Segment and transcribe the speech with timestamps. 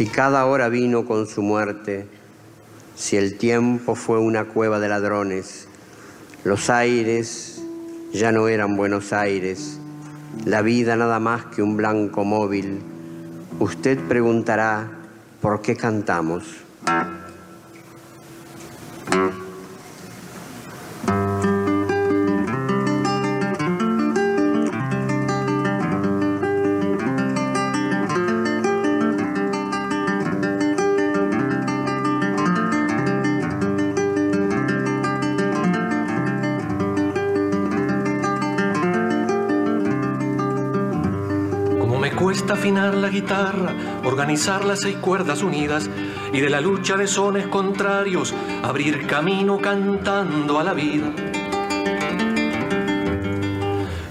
[0.00, 2.08] Si cada hora vino con su muerte,
[3.10, 5.66] si el tiempo fue una cueva de ladrones,
[6.44, 7.60] los aires
[8.12, 9.80] ya no eran Buenos Aires,
[10.44, 12.78] la vida nada más que un blanco móvil,
[13.58, 14.88] usted preguntará,
[15.40, 16.44] ¿por qué cantamos?
[43.10, 45.90] Guitarra, organizar las seis cuerdas unidas
[46.32, 51.12] y de la lucha de sones contrarios abrir camino cantando a la vida.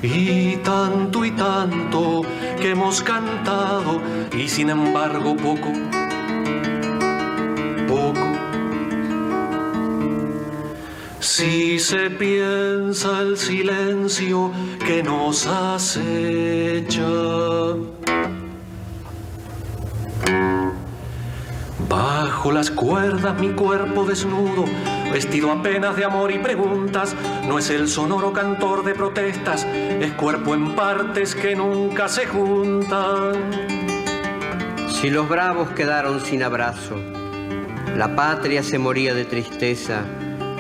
[0.02, 2.22] Y tanto y tanto
[2.60, 4.02] que hemos cantado
[4.38, 5.72] y sin embargo poco,
[7.88, 8.30] poco.
[11.20, 14.52] Si se piensa el silencio
[14.86, 17.04] que nos acecha.
[21.88, 24.66] Bajo las cuerdas mi cuerpo desnudo,
[25.12, 27.16] vestido apenas de amor y preguntas,
[27.48, 33.34] no es el sonoro cantor de protestas, es cuerpo en partes que nunca se juntan.
[34.88, 36.96] Si los bravos quedaron sin abrazo,
[37.98, 40.02] la patria se moría de tristeza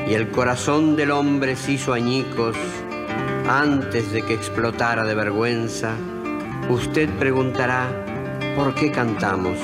[0.07, 2.55] y el corazón del hombre se hizo añicos
[3.49, 5.93] antes de que explotara de vergüenza,
[6.69, 7.87] usted preguntará,
[8.55, 9.57] ¿por qué cantamos?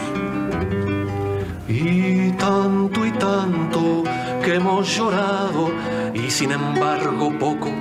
[1.68, 4.04] Y tanto y tanto
[4.44, 5.72] que hemos llorado
[6.14, 7.72] y sin embargo poco,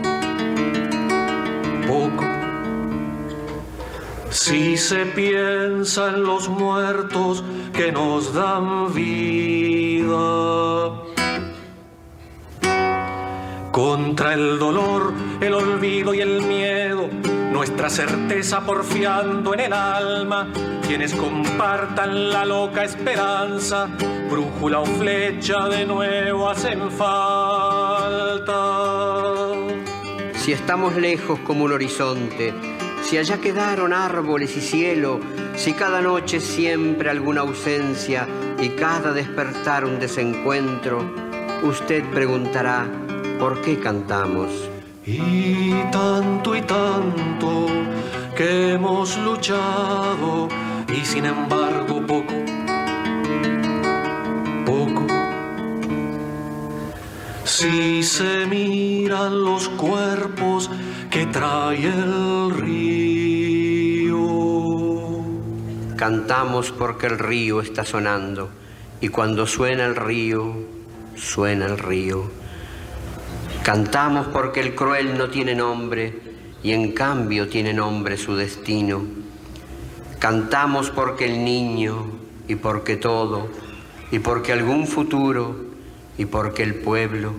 [1.87, 2.25] poco.
[4.31, 10.25] Si se piensa en los muertos que nos dan vida.
[13.71, 17.09] Contra el dolor, el olvido y el miedo,
[17.55, 20.53] nuestra certeza porfiando en el alma,
[20.85, 23.89] quienes compartan la loca esperanza,
[24.29, 28.55] brújula o flecha de nuevo hacen falta.
[30.35, 32.53] Si estamos lejos como un horizonte,
[33.05, 35.21] si allá quedaron árboles y cielo,
[35.55, 38.27] si cada noche siempre alguna ausencia
[38.61, 41.09] y cada despertar un desencuentro,
[41.63, 42.89] usted preguntará,
[43.39, 44.74] ¿por qué cantamos?
[45.07, 47.67] Y tanto y tanto
[48.35, 50.49] que hemos luchado
[50.89, 52.33] y sin embargo poco,
[54.65, 55.07] poco.
[57.45, 60.71] Si se miran los cuerpos
[61.11, 64.15] que trae el río.
[65.97, 68.49] Cantamos porque el río está sonando
[69.03, 70.55] y cuando suena el río,
[71.15, 72.44] suena el río.
[73.65, 76.13] Cantamos porque el cruel no tiene nombre
[76.63, 79.03] y en cambio tiene nombre su destino.
[80.19, 82.05] Cantamos porque el niño
[82.47, 83.49] y porque todo
[84.11, 85.57] y porque algún futuro
[86.19, 87.33] y porque el pueblo.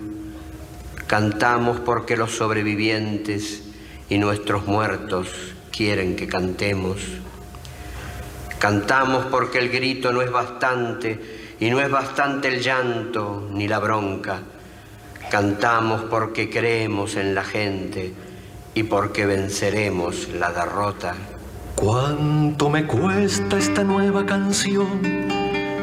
[1.06, 3.62] Cantamos porque los sobrevivientes
[4.09, 5.28] y nuestros muertos
[5.72, 7.02] quieren que cantemos.
[8.58, 13.78] Cantamos porque el grito no es bastante y no es bastante el llanto ni la
[13.78, 14.41] bronca
[15.35, 18.13] Cantamos porque creemos en la gente
[18.73, 21.13] y porque venceremos la derrota.
[21.75, 25.01] ¿Cuánto me cuesta esta nueva canción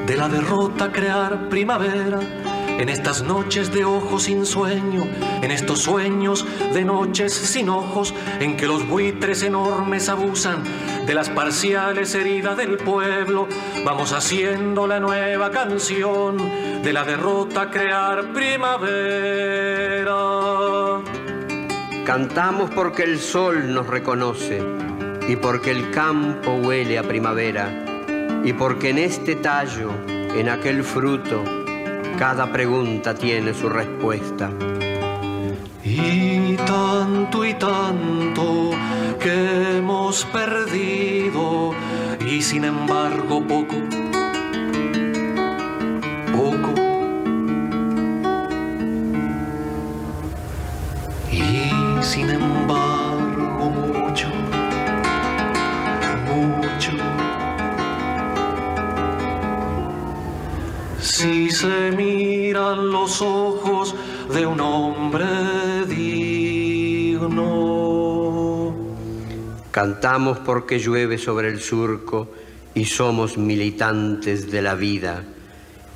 [0.06, 2.42] de la derrota crear primavera?
[2.78, 5.04] En estas noches de ojos sin sueño,
[5.42, 10.62] en estos sueños de noches sin ojos, en que los buitres enormes abusan
[11.06, 13.48] de las parciales heridas del pueblo,
[13.84, 16.38] vamos haciendo la nueva canción
[16.82, 20.12] de la derrota crear primavera.
[22.04, 24.60] Cantamos porque el sol nos reconoce
[25.28, 27.70] y porque el campo huele a primavera
[28.44, 31.44] y porque en este tallo, en aquel fruto,
[32.22, 34.48] cada pregunta tiene su respuesta.
[35.82, 38.70] Y tanto y tanto
[39.19, 41.72] que hemos perdido
[42.24, 44.01] y sin embargo poco.
[69.72, 72.28] Cantamos porque llueve sobre el surco
[72.74, 75.24] y somos militantes de la vida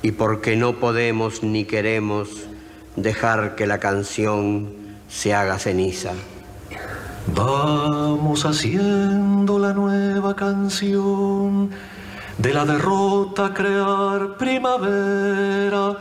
[0.01, 2.47] y porque no podemos ni queremos
[2.95, 4.73] dejar que la canción
[5.07, 6.13] se haga ceniza.
[7.35, 11.69] Vamos haciendo la nueva canción
[12.37, 15.97] de la derrota crear primavera.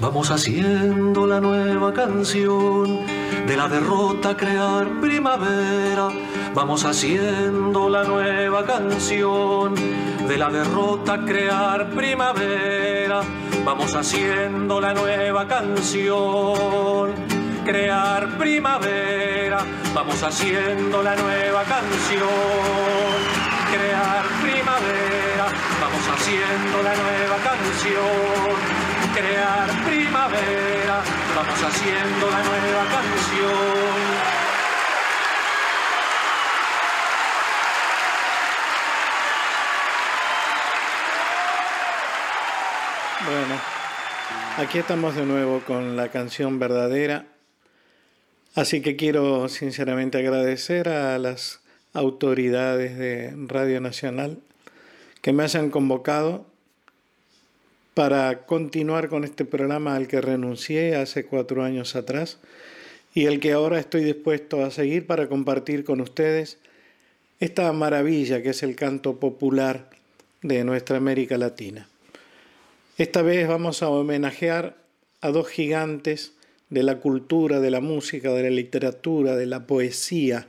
[0.00, 3.00] Vamos haciendo la nueva canción
[3.46, 6.08] de la derrota crear primavera.
[6.54, 9.74] Vamos haciendo la nueva canción
[10.26, 13.20] de la derrota crear primavera.
[13.62, 17.12] Vamos haciendo la nueva canción
[17.66, 19.58] crear primavera.
[19.94, 25.46] Vamos haciendo la nueva canción crear primavera,
[25.80, 28.89] vamos haciendo la nueva canción.
[29.14, 31.02] Crear primavera,
[31.34, 34.00] vamos haciendo la nueva canción.
[43.26, 43.60] Bueno,
[44.58, 47.26] aquí estamos de nuevo con la canción verdadera.
[48.54, 51.60] Así que quiero sinceramente agradecer a las
[51.92, 54.38] autoridades de Radio Nacional
[55.20, 56.46] que me hayan convocado
[57.94, 62.38] para continuar con este programa al que renuncié hace cuatro años atrás
[63.14, 66.58] y el que ahora estoy dispuesto a seguir para compartir con ustedes
[67.40, 69.90] esta maravilla que es el canto popular
[70.42, 71.88] de nuestra América Latina.
[72.98, 74.76] Esta vez vamos a homenajear
[75.20, 76.32] a dos gigantes
[76.68, 80.46] de la cultura, de la música, de la literatura, de la poesía,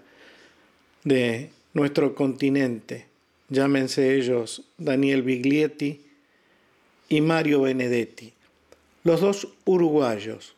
[1.03, 3.07] de nuestro continente,
[3.49, 6.10] llámense ellos Daniel Biglietti
[7.11, 8.31] y Mario Benedetti,
[9.03, 10.55] los dos uruguayos,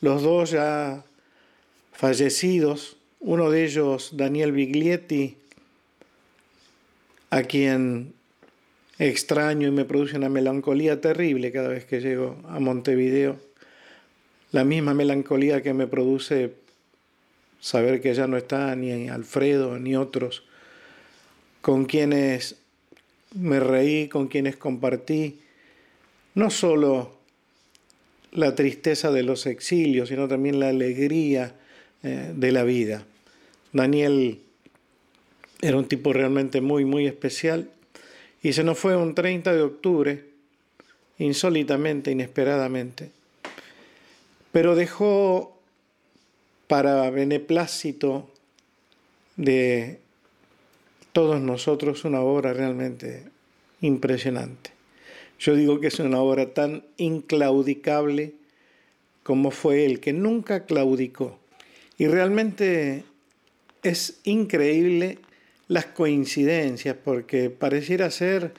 [0.00, 1.04] los dos ya
[1.92, 5.36] fallecidos, uno de ellos Daniel Biglietti,
[7.30, 8.14] a quien
[9.00, 13.36] extraño y me produce una melancolía terrible cada vez que llego a Montevideo,
[14.52, 16.54] la misma melancolía que me produce
[17.58, 20.44] saber que ya no está ni Alfredo ni otros.
[21.62, 22.58] Con quienes
[23.34, 25.40] me reí, con quienes compartí
[26.34, 27.12] no solo
[28.32, 31.54] la tristeza de los exilios, sino también la alegría
[32.02, 33.04] eh, de la vida.
[33.72, 34.40] Daniel
[35.62, 37.70] era un tipo realmente muy, muy especial
[38.42, 40.24] y se nos fue un 30 de octubre,
[41.18, 43.10] insólitamente, inesperadamente,
[44.52, 45.58] pero dejó
[46.66, 48.28] para beneplácito
[49.36, 50.00] de
[51.12, 53.24] todos nosotros una obra realmente
[53.80, 54.73] impresionante.
[55.44, 58.32] Yo digo que es una obra tan inclaudicable
[59.22, 61.38] como fue él, que nunca claudicó.
[61.98, 63.04] Y realmente
[63.82, 65.18] es increíble
[65.68, 68.54] las coincidencias, porque pareciera ser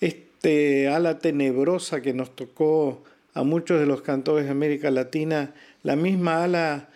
[0.00, 3.04] este ala tenebrosa que nos tocó
[3.34, 6.88] a muchos de los cantores de América Latina, la misma ala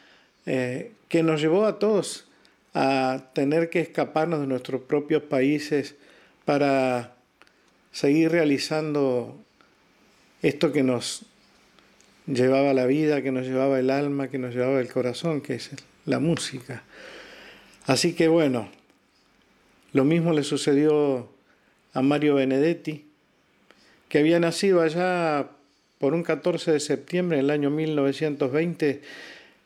[0.46, 2.26] eh, que nos llevó a todos
[2.72, 5.94] a tener que escaparnos de nuestros propios países
[6.46, 7.19] para
[7.92, 9.36] seguir realizando
[10.42, 11.22] esto que nos
[12.26, 15.70] llevaba la vida, que nos llevaba el alma, que nos llevaba el corazón, que es
[16.06, 16.84] la música.
[17.86, 18.68] Así que bueno,
[19.92, 21.28] lo mismo le sucedió
[21.92, 23.06] a Mario Benedetti,
[24.08, 25.50] que había nacido allá
[25.98, 29.02] por un 14 de septiembre del año 1920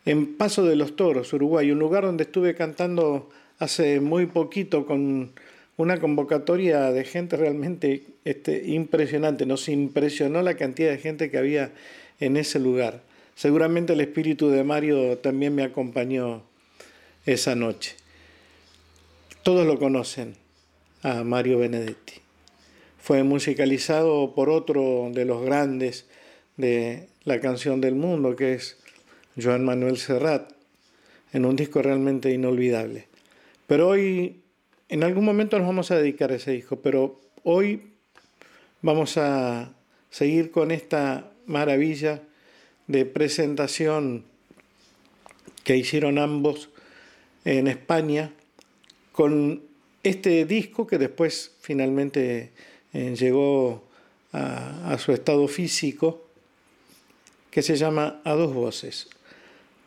[0.06, 5.32] en Paso de los Toros, Uruguay, un lugar donde estuve cantando hace muy poquito con
[5.76, 9.46] una convocatoria de gente realmente este, impresionante.
[9.46, 11.72] Nos impresionó la cantidad de gente que había
[12.20, 13.02] en ese lugar.
[13.34, 16.42] Seguramente el espíritu de Mario también me acompañó
[17.26, 17.96] esa noche.
[19.42, 20.36] Todos lo conocen
[21.02, 22.14] a Mario Benedetti.
[22.98, 26.06] Fue musicalizado por otro de los grandes
[26.56, 28.78] de la canción del mundo, que es
[29.40, 30.52] Joan Manuel Serrat,
[31.32, 33.08] en un disco realmente inolvidable.
[33.66, 34.43] Pero hoy,
[34.94, 37.82] en algún momento nos vamos a dedicar a ese disco, pero hoy
[38.80, 39.72] vamos a
[40.08, 42.22] seguir con esta maravilla
[42.86, 44.22] de presentación
[45.64, 46.68] que hicieron ambos
[47.44, 48.30] en España
[49.10, 49.64] con
[50.04, 52.52] este disco que después finalmente
[52.92, 53.82] eh, llegó
[54.30, 56.24] a su estado físico,
[57.50, 59.08] que se llama A dos voces.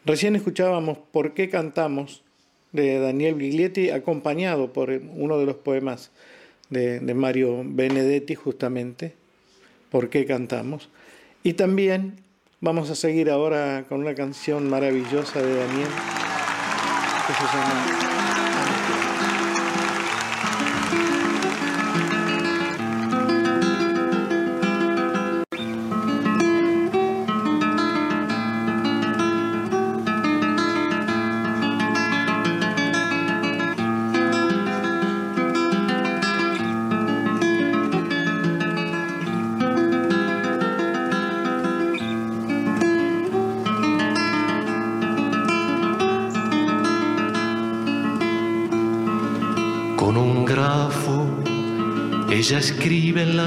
[0.03, 2.23] Recién escuchábamos Por qué cantamos
[2.71, 6.11] de Daniel Biglietti, acompañado por uno de los poemas
[6.69, 9.13] de, Mario Benedetti, justamente,
[9.89, 10.89] por qué cantamos.
[11.43, 12.19] Y también
[12.59, 15.89] vamos a seguir ahora con una canción maravillosa de Daniel
[17.27, 18.06] que se llama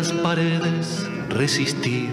[0.00, 2.08] las paredes resistir,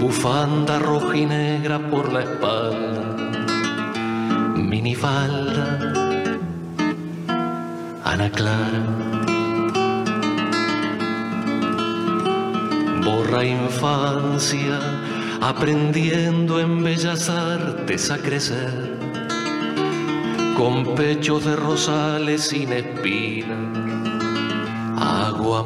[0.00, 3.04] bufanda roja y negra por la espalda,
[4.56, 5.92] minifalda,
[8.02, 8.82] Ana Clara.
[13.04, 14.80] Borra infancia,
[15.40, 18.98] aprendiendo en bellas artes a crecer,
[20.56, 23.77] con pechos de rosales sin espinas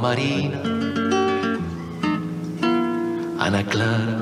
[0.02, 0.60] marina,
[3.38, 4.18] Ana Clara.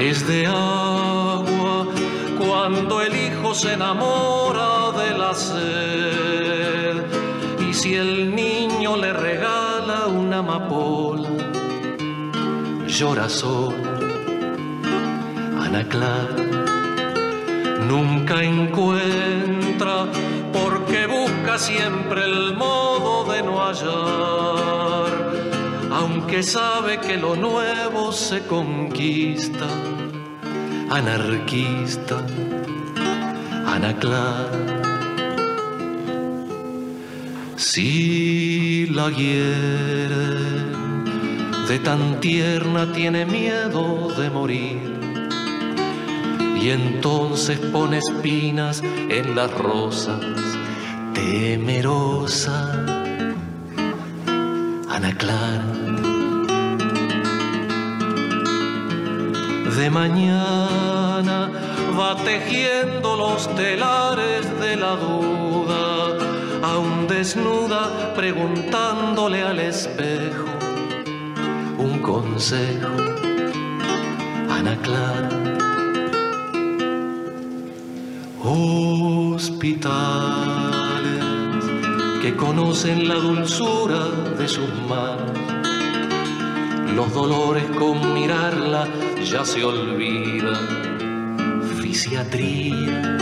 [0.00, 1.86] Es de agua
[2.40, 6.96] cuando el hijo se enamora de la sed
[7.68, 11.30] y si el niño le regala una amapola,
[12.88, 13.92] llora sola,
[15.64, 16.42] Ana Clara.
[17.86, 20.06] Nunca encuentra
[21.58, 25.12] siempre el modo de no hallar,
[25.90, 29.66] aunque sabe que lo nuevo se conquista,
[30.90, 32.24] anarquista,
[33.66, 34.50] anaclar.
[37.56, 40.72] Si la hiere
[41.68, 44.92] de tan tierna tiene miedo de morir.
[46.60, 50.20] Y entonces pone espinas en las rosas,
[51.32, 52.58] temerosa,
[54.94, 55.72] Ana Clara.
[59.78, 61.38] De mañana
[61.98, 66.18] va tejiendo los telares de la duda,
[66.70, 70.50] aún desnuda preguntándole al espejo
[71.78, 72.92] un consejo,
[74.50, 75.30] Ana Clara
[79.34, 80.61] hospitales
[82.22, 85.36] que conocen la dulzura de sus manos.
[86.94, 88.86] Los dolores con mirarla
[89.24, 90.54] ya se olvidan.
[91.80, 93.18] Fisiatría.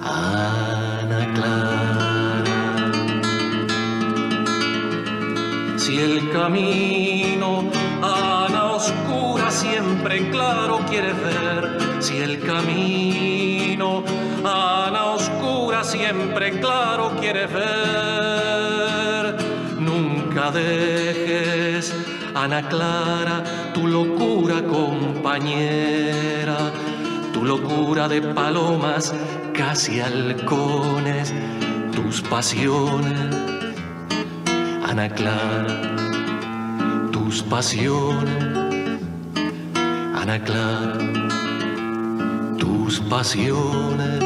[0.00, 2.92] Ana Clara.
[5.76, 7.64] Si el camino
[8.00, 14.02] Ana oscura siempre claro quiere ver si el camino
[14.44, 19.36] a la oscura siempre claro quiere ver.
[19.78, 21.94] Nunca dejes,
[22.34, 26.56] Ana Clara, tu locura compañera,
[27.32, 29.14] tu locura de palomas
[29.52, 31.34] casi halcones,
[31.94, 33.36] tus pasiones,
[34.88, 35.82] Ana Clara,
[37.12, 39.00] tus pasiones,
[40.14, 41.19] Ana Clara
[42.98, 44.20] pasiones.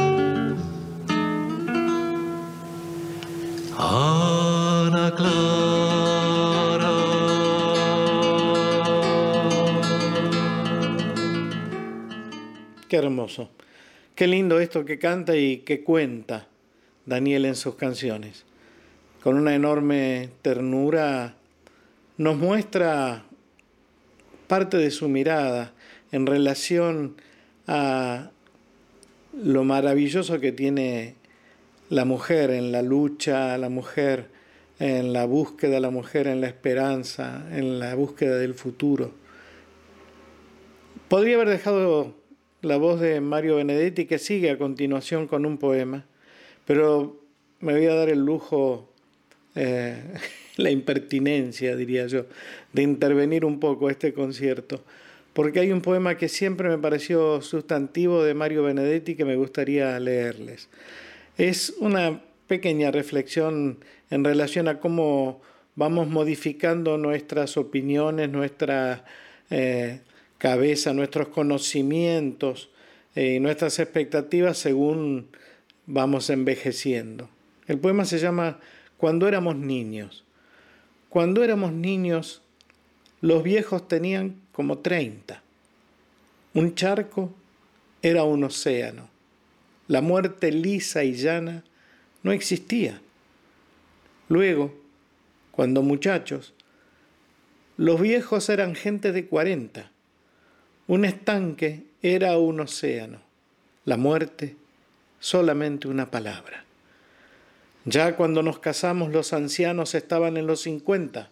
[3.77, 6.95] Ana Clara.
[12.87, 13.51] Qué hermoso.
[14.15, 16.47] Qué lindo esto que canta y que cuenta
[17.05, 18.45] Daniel en sus canciones.
[19.21, 21.35] Con una enorme ternura
[22.17, 23.25] nos muestra
[24.47, 25.73] parte de su mirada
[26.11, 27.17] en relación
[27.67, 28.31] a
[29.41, 31.15] lo maravilloso que tiene
[31.89, 34.29] la mujer en la lucha, la mujer
[34.79, 39.11] en la búsqueda, la mujer en la esperanza, en la búsqueda del futuro.
[41.07, 42.15] Podría haber dejado
[42.61, 46.05] la voz de Mario Benedetti que sigue a continuación con un poema,
[46.65, 47.21] pero
[47.59, 48.89] me voy a dar el lujo,
[49.53, 50.01] eh,
[50.57, 52.25] la impertinencia, diría yo,
[52.73, 54.83] de intervenir un poco este concierto
[55.35, 59.99] porque hay un poema que siempre me pareció sustantivo de Mario Benedetti que me gustaría
[59.99, 60.69] leerles.
[61.37, 65.41] Es una pequeña reflexión en relación a cómo
[65.75, 69.03] vamos modificando nuestras opiniones, nuestra
[69.49, 69.99] eh,
[70.37, 72.69] cabeza, nuestros conocimientos
[73.13, 75.27] eh, y nuestras expectativas según
[75.85, 77.29] vamos envejeciendo.
[77.67, 78.59] El poema se llama
[78.95, 80.23] Cuando éramos niños.
[81.09, 82.41] Cuando éramos niños,
[83.19, 85.41] los viejos tenían como 30.
[86.53, 87.35] Un charco
[88.01, 89.09] era un océano.
[89.89, 91.65] La muerte lisa y llana
[92.23, 93.01] no existía.
[94.29, 94.73] Luego,
[95.51, 96.53] cuando muchachos,
[97.75, 99.91] los viejos eran gente de 40.
[100.87, 103.19] Un estanque era un océano.
[103.83, 104.55] La muerte,
[105.19, 106.63] solamente una palabra.
[107.83, 111.29] Ya cuando nos casamos los ancianos estaban en los 50.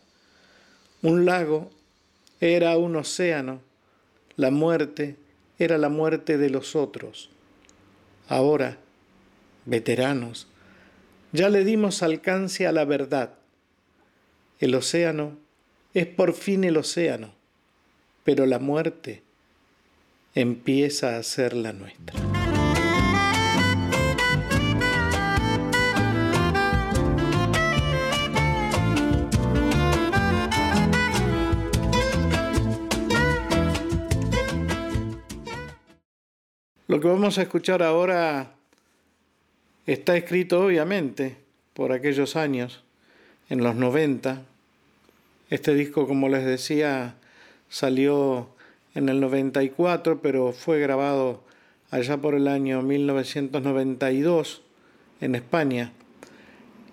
[1.04, 1.72] Un lago
[2.44, 3.62] era un océano.
[4.36, 5.16] La muerte
[5.58, 7.30] era la muerte de los otros.
[8.28, 8.80] Ahora,
[9.66, 10.48] veteranos,
[11.32, 13.36] ya le dimos alcance a la verdad.
[14.60, 15.38] El océano
[15.94, 17.34] es por fin el océano,
[18.26, 19.24] pero la muerte
[20.36, 22.43] empieza a ser la nuestra.
[36.94, 38.54] Lo que vamos a escuchar ahora
[39.88, 41.38] está escrito obviamente
[41.74, 42.84] por aquellos años,
[43.50, 44.44] en los 90.
[45.50, 47.16] Este disco, como les decía,
[47.68, 48.50] salió
[48.94, 51.44] en el 94, pero fue grabado
[51.90, 54.62] allá por el año 1992
[55.20, 55.94] en España.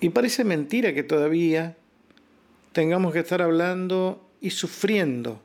[0.00, 1.76] Y parece mentira que todavía
[2.73, 5.42] tengamos que estar hablando y sufriendo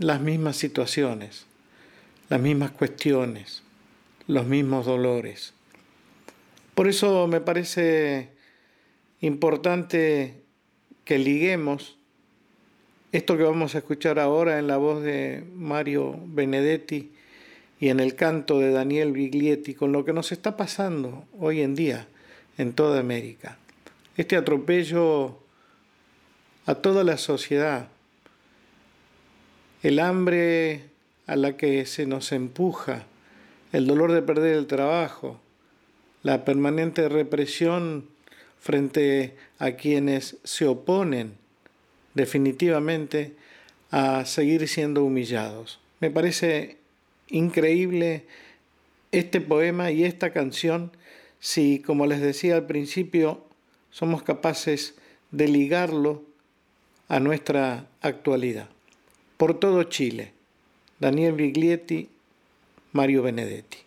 [0.00, 1.46] las mismas situaciones
[2.28, 3.62] las mismas cuestiones,
[4.26, 5.54] los mismos dolores.
[6.74, 8.30] Por eso me parece
[9.20, 10.42] importante
[11.04, 11.96] que liguemos
[13.10, 17.10] esto que vamos a escuchar ahora en la voz de Mario Benedetti
[17.80, 21.74] y en el canto de Daniel Biglietti con lo que nos está pasando hoy en
[21.74, 22.06] día
[22.58, 23.56] en toda América.
[24.16, 25.38] Este atropello
[26.66, 27.88] a toda la sociedad,
[29.82, 30.90] el hambre
[31.28, 33.04] a la que se nos empuja,
[33.72, 35.38] el dolor de perder el trabajo,
[36.22, 38.08] la permanente represión
[38.58, 41.34] frente a quienes se oponen
[42.14, 43.36] definitivamente
[43.90, 45.78] a seguir siendo humillados.
[46.00, 46.78] Me parece
[47.28, 48.24] increíble
[49.12, 50.92] este poema y esta canción
[51.40, 53.44] si, como les decía al principio,
[53.90, 54.94] somos capaces
[55.30, 56.22] de ligarlo
[57.06, 58.70] a nuestra actualidad.
[59.36, 60.37] Por todo Chile
[61.00, 62.08] Daniel Biglietti,
[62.92, 63.78] Mario Benedetti.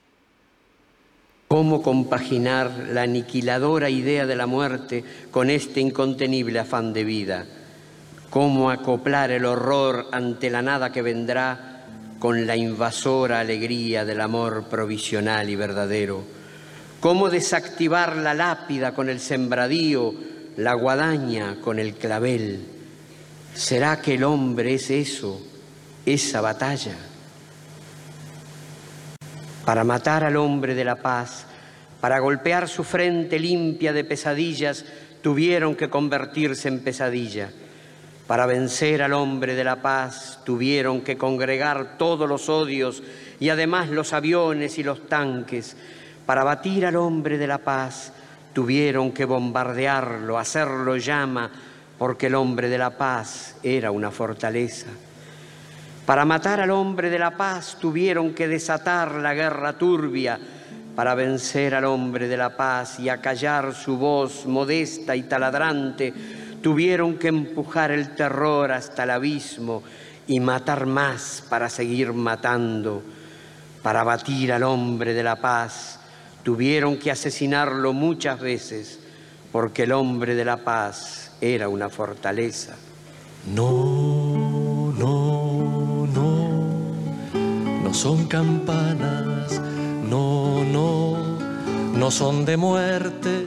[1.50, 7.45] ¿Cómo compaginar la aniquiladora idea de la muerte con este incontenible afán de vida?
[8.30, 11.86] ¿Cómo acoplar el horror ante la nada que vendrá
[12.17, 16.24] con la invasora alegría del amor provisional y verdadero?
[17.02, 20.13] ¿Cómo desactivar la lápida con el sembradío,
[20.56, 22.62] la guadaña con el clavel?
[23.54, 25.51] ¿Será que el hombre es eso?
[26.06, 26.96] Esa batalla.
[29.66, 31.46] Para matar al hombre de la paz,
[32.00, 34.86] para golpear su frente limpia de pesadillas,
[35.22, 37.52] tuvieron que convertirse en pesadilla.
[38.26, 43.04] Para vencer al hombre de la paz, tuvieron que congregar todos los odios
[43.40, 45.76] y además los aviones y los tanques.
[46.26, 48.14] Para batir al hombre de la paz,
[48.54, 51.52] tuvieron que bombardearlo, hacerlo llama,
[51.98, 54.88] porque el hombre de la paz era una fortaleza.
[56.12, 60.38] Para matar al hombre de la paz tuvieron que desatar la guerra turbia.
[60.93, 66.13] Para vencer al hombre de la paz y acallar su voz modesta y taladrante,
[66.62, 69.84] tuvieron que empujar el terror hasta el abismo
[70.28, 73.02] y matar más para seguir matando.
[73.82, 75.97] Para batir al hombre de la paz,
[76.43, 79.00] tuvieron que asesinarlo muchas veces,
[79.50, 82.76] porque el hombre de la paz era una fortaleza.
[83.56, 84.40] No,
[87.93, 89.62] son campanas,
[90.08, 91.38] no, no,
[91.93, 93.45] no son de muerte,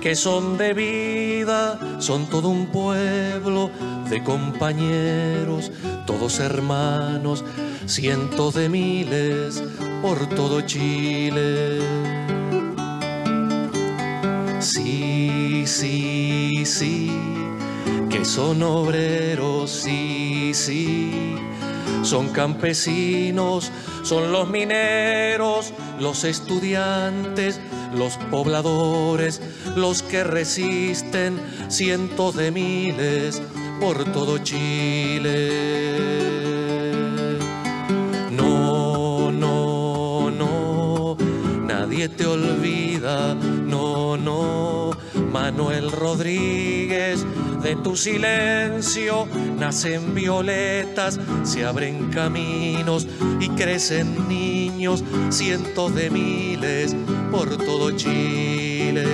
[0.00, 3.70] que son de vida, son todo un pueblo
[4.10, 5.72] de compañeros,
[6.06, 7.44] todos hermanos,
[7.86, 9.62] cientos de miles
[10.02, 11.80] por todo Chile.
[14.60, 17.10] Sí, sí, sí,
[18.10, 21.36] que son obreros, sí, sí
[22.06, 23.72] son campesinos,
[24.04, 27.60] son los mineros, los estudiantes,
[27.96, 29.40] los pobladores,
[29.74, 33.42] los que resisten cientos de miles
[33.80, 35.50] por todo Chile.
[38.30, 41.16] No, no, no,
[41.66, 44.92] nadie te olvida, no, no,
[45.32, 47.26] Manuel Rodríguez,
[47.66, 49.26] de tu silencio
[49.58, 53.08] nacen violetas, se abren caminos
[53.40, 56.94] y crecen niños, cientos de miles
[57.32, 59.04] por todo Chile.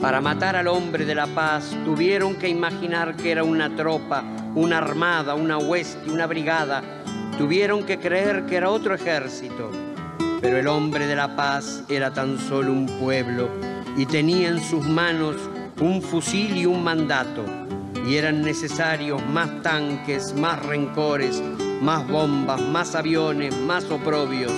[0.00, 4.24] Para matar al hombre de la paz tuvieron que imaginar que era una tropa,
[4.54, 6.82] una armada, una hueste, una brigada.
[7.36, 9.70] Tuvieron que creer que era otro ejército.
[10.40, 13.50] Pero el hombre de la paz era tan solo un pueblo
[13.94, 15.36] y tenía en sus manos
[15.80, 17.44] un fusil y un mandato.
[18.06, 21.42] Y eran necesarios más tanques, más rencores,
[21.80, 24.52] más bombas, más aviones, más oprobios,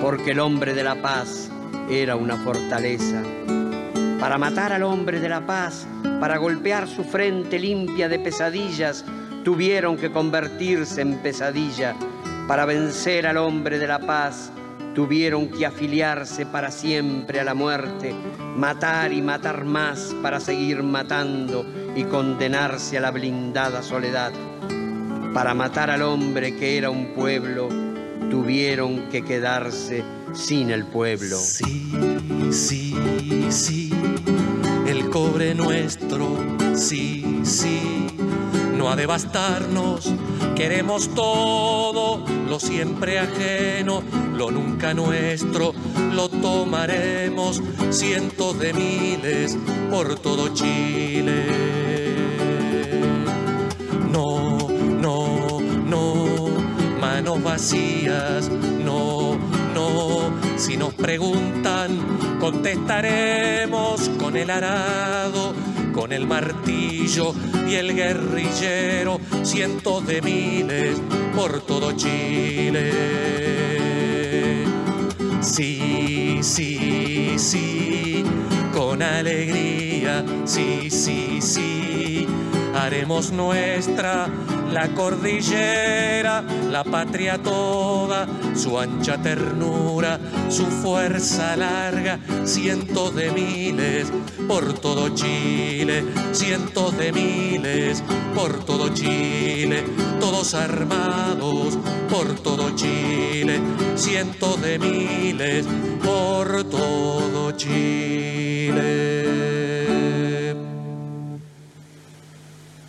[0.00, 1.50] porque el hombre de la paz
[1.90, 3.22] era una fortaleza.
[4.20, 5.86] Para matar al hombre de la paz,
[6.20, 9.04] para golpear su frente limpia de pesadillas,
[9.44, 11.94] tuvieron que convertirse en pesadilla.
[12.48, 14.52] Para vencer al hombre de la paz,
[14.94, 18.14] tuvieron que afiliarse para siempre a la muerte,
[18.56, 24.32] matar y matar más para seguir matando y condenarse a la blindada soledad.
[25.34, 27.68] Para matar al hombre que era un pueblo,
[28.30, 31.36] tuvieron que quedarse sin el pueblo.
[31.38, 31.92] Sí,
[32.52, 32.94] sí,
[33.50, 33.90] sí,
[34.86, 36.36] el cobre nuestro,
[36.74, 38.06] sí, sí,
[38.84, 40.12] no ha de bastarnos,
[40.54, 44.02] queremos todo, lo siempre ajeno,
[44.36, 45.72] lo nunca nuestro,
[46.12, 49.56] lo tomaremos cientos de miles
[49.90, 51.46] por todo Chile.
[54.12, 54.68] No,
[55.00, 56.24] no, no,
[57.00, 59.38] manos vacías, no,
[59.72, 61.98] no, si nos preguntan,
[62.38, 65.54] contestaremos con el arado,
[65.94, 67.34] con el martillo
[67.68, 71.00] y el guerrillero, cientos de miles
[71.34, 72.92] por todo Chile.
[75.40, 78.24] Sí, sí, sí,
[78.72, 82.26] con alegría, sí, sí, sí,
[82.84, 84.28] haremos nuestra
[84.70, 90.18] la cordillera, la patria toda, su ancha ternura,
[90.50, 94.12] su fuerza larga, cientos de miles
[94.46, 98.02] por todo Chile, cientos de miles
[98.34, 99.84] por todo Chile,
[100.20, 101.78] todos armados
[102.10, 103.60] por todo Chile,
[103.96, 105.66] cientos de miles
[106.04, 109.13] por todo Chile.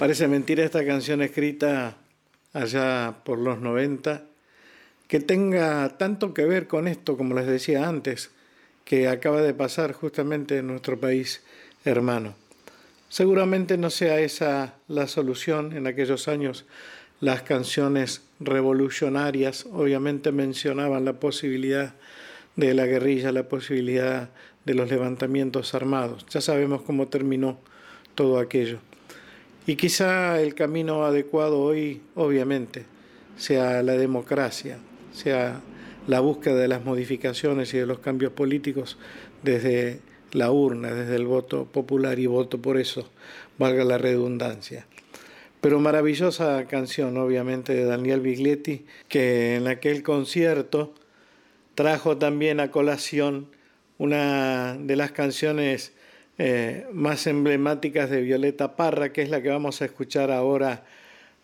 [0.06, 1.98] Parece mentira esta canción escrita
[2.54, 4.24] allá por los 90,
[5.08, 8.30] que tenga tanto que ver con esto, como les decía antes,
[8.84, 11.42] que acaba de pasar justamente en nuestro país
[11.86, 12.36] hermano.
[13.10, 16.66] Seguramente no sea esa la solución en aquellos años.
[17.20, 21.96] Las canciones revolucionarias obviamente mencionaban la posibilidad
[22.56, 24.30] de la guerrilla, la posibilidad
[24.66, 26.28] de los levantamientos armados.
[26.30, 27.58] Ya sabemos cómo terminó
[28.14, 28.78] todo aquello.
[29.68, 32.86] Y quizá el camino adecuado hoy, obviamente,
[33.36, 34.78] sea la democracia,
[35.12, 35.62] sea
[36.08, 38.98] la búsqueda de las modificaciones y de los cambios políticos
[39.42, 40.02] desde
[40.34, 43.10] la urna, desde el voto popular y voto por eso,
[43.58, 44.86] valga la redundancia.
[45.62, 50.94] Pero maravillosa canción, obviamente, de Daniel Biglietti, que en aquel concierto
[51.74, 53.48] trajo también a colación
[53.98, 55.94] una de las canciones
[56.38, 60.84] eh, más emblemáticas de Violeta Parra, que es la que vamos a escuchar ahora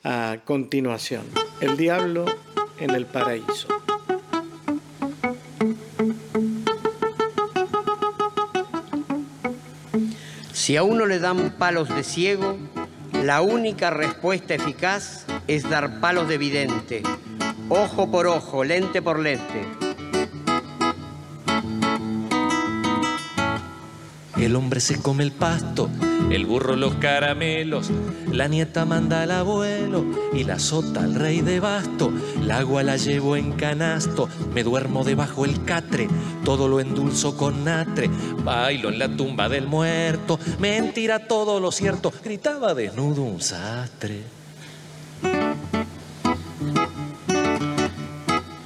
[0.04, 1.24] a continuación.
[1.62, 2.26] El diablo
[2.80, 3.68] en el paraíso.
[10.52, 12.58] Si a uno le dan palos de ciego,
[13.24, 17.04] la única respuesta eficaz es dar palos de vidente,
[17.70, 19.81] ojo por ojo, lente por lente
[24.42, 25.88] El hombre se come el pasto,
[26.32, 27.92] el burro los caramelos,
[28.32, 32.12] la nieta manda al abuelo y la sota al rey de basto.
[32.42, 36.08] El agua la llevo en canasto, me duermo debajo el catre,
[36.44, 38.10] todo lo endulzo con natre,
[38.44, 44.24] bailo en la tumba del muerto, mentira todo lo cierto, gritaba desnudo un sastre.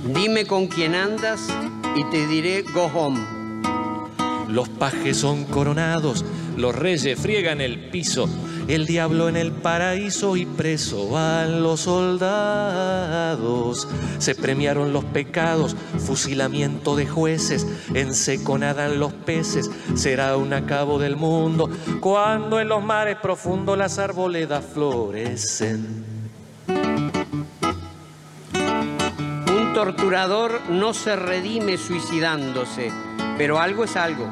[0.05, 1.41] Dime con quién andas
[1.97, 3.34] y te diré go home.
[4.49, 6.23] Los pajes son coronados,
[6.55, 8.29] los reyes friegan el piso,
[8.67, 13.87] el diablo en el paraíso y preso van los soldados.
[14.19, 20.99] Se premiaron los pecados, fusilamiento de jueces, en seco nadan los peces, será un acabo
[20.99, 26.05] del mundo cuando en los mares profundos las arboledas florecen.
[29.47, 32.91] Un torturador no se redime suicidándose,
[33.37, 34.29] pero algo es algo.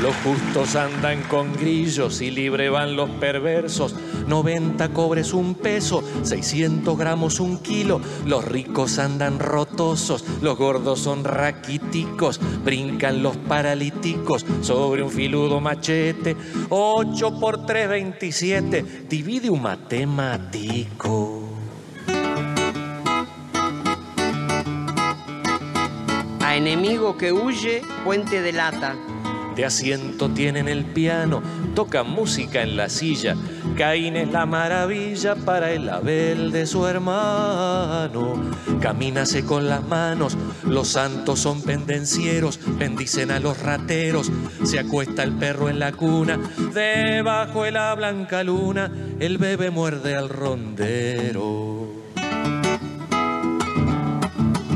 [0.00, 3.94] Los justos andan con grillos y libre van los perversos.
[4.26, 8.00] 90 cobres un peso, 600 gramos un kilo.
[8.26, 12.40] Los ricos andan rotosos, los gordos son raquiticos.
[12.64, 16.36] Brincan los paralíticos sobre un filudo machete.
[16.68, 19.06] 8 por 3, 27.
[19.08, 21.40] Divide un matemático.
[26.40, 28.94] A enemigo que huye, puente de lata
[29.54, 31.42] de asiento tienen el piano,
[31.74, 33.36] tocan música en la silla.
[33.76, 38.34] Caín es la maravilla para el Abel de su hermano.
[38.80, 44.30] Camínase con las manos, los santos son pendencieros, bendicen a los rateros.
[44.64, 46.38] Se acuesta el perro en la cuna,
[46.72, 48.90] debajo de la blanca luna,
[49.20, 51.88] el bebé muerde al rondero.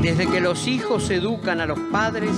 [0.01, 2.31] Desde que los hijos educan a los padres,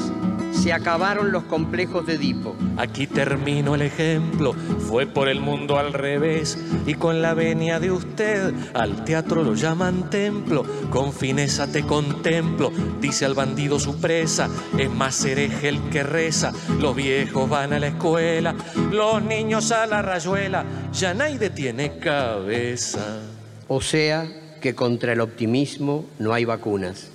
[0.52, 2.56] se acabaron los complejos de Edipo.
[2.78, 7.92] Aquí termino el ejemplo, fue por el mundo al revés y con la venia de
[7.92, 14.50] usted al teatro lo llaman templo, con fineza te contemplo, dice al bandido su presa,
[14.78, 18.56] es más hereje el que reza, los viejos van a la escuela,
[18.92, 23.22] los niños a la rayuela, ya nadie tiene cabeza.
[23.68, 24.28] O sea
[24.62, 27.12] que contra el optimismo no hay vacunas.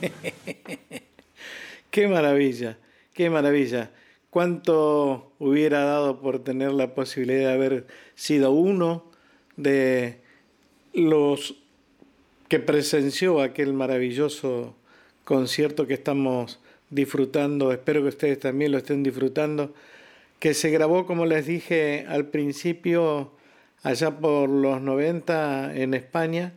[1.96, 2.76] Qué maravilla,
[3.14, 3.90] qué maravilla.
[4.28, 9.10] Cuánto hubiera dado por tener la posibilidad de haber sido uno
[9.56, 10.18] de
[10.92, 11.56] los
[12.48, 14.76] que presenció aquel maravilloso
[15.24, 19.72] concierto que estamos disfrutando, espero que ustedes también lo estén disfrutando,
[20.38, 23.32] que se grabó, como les dije al principio,
[23.82, 26.52] allá por los 90 en España,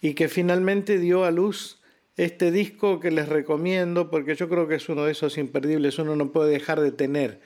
[0.00, 1.78] y que finalmente dio a luz
[2.18, 5.98] este disco que les recomiendo porque yo creo que es uno de esos imperdibles.
[6.00, 7.40] Uno no puede dejar de tener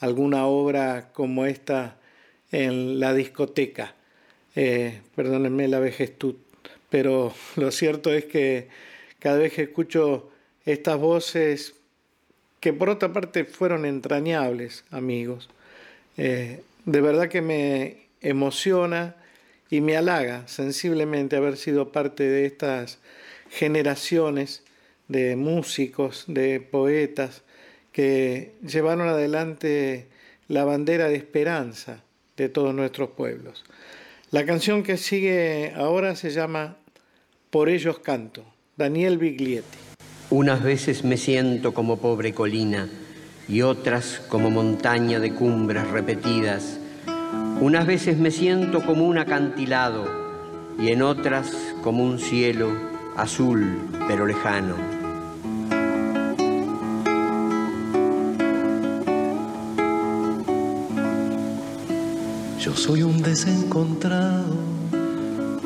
[0.00, 1.96] alguna obra como esta
[2.50, 3.94] en la discoteca.
[4.56, 6.34] Eh, perdónenme la vejestud,
[6.90, 8.68] pero lo cierto es que
[9.20, 10.28] cada vez que escucho
[10.64, 11.74] estas voces,
[12.58, 15.48] que por otra parte fueron entrañables, amigos,
[16.16, 19.14] eh, de verdad que me emociona
[19.70, 22.98] y me halaga sensiblemente haber sido parte de estas
[23.56, 24.62] generaciones
[25.08, 27.42] de músicos, de poetas
[27.90, 30.08] que llevaron adelante
[30.46, 32.02] la bandera de esperanza
[32.36, 33.64] de todos nuestros pueblos.
[34.30, 36.76] La canción que sigue ahora se llama
[37.48, 38.44] Por ellos canto,
[38.76, 39.78] Daniel Biglietti.
[40.28, 42.90] Unas veces me siento como pobre colina
[43.48, 46.78] y otras como montaña de cumbres repetidas.
[47.60, 50.04] Unas veces me siento como un acantilado
[50.78, 54.74] y en otras como un cielo azul pero lejano.
[62.60, 64.54] Yo soy un desencontrado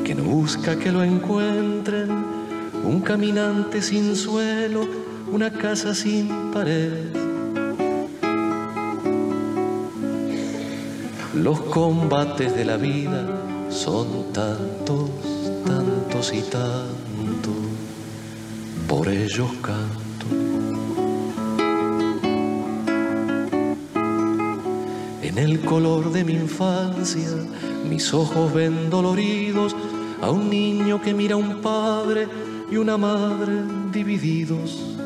[0.03, 2.09] que no busca que lo encuentren,
[2.83, 4.81] un caminante sin suelo,
[5.31, 6.93] una casa sin pared.
[11.33, 13.25] Los combates de la vida
[13.69, 15.09] son tantos,
[15.65, 17.10] tantos y tantos
[18.91, 20.25] por ellos canto.
[25.21, 27.29] En el color de mi infancia,
[27.89, 29.77] mis ojos ven doloridos
[30.21, 32.27] a un niño que mira a un padre
[32.69, 33.53] y una madre
[33.93, 34.97] divididos.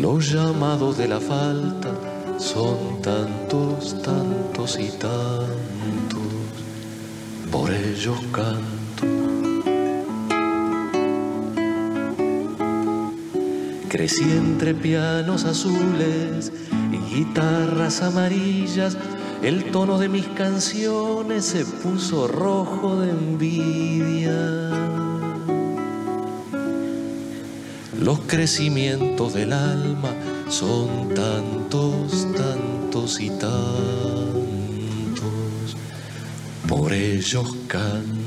[0.00, 1.90] Los llamados de la falta
[2.38, 6.32] son tantos, tantos y tantos,
[7.52, 8.77] por ellos canto.
[13.88, 16.52] Crecí entre pianos azules
[16.92, 18.98] y guitarras amarillas.
[19.42, 24.36] El tono de mis canciones se puso rojo de envidia.
[27.98, 30.14] Los crecimientos del alma
[30.50, 33.48] son tantos, tantos y tantos.
[36.68, 38.17] Por ellos canto.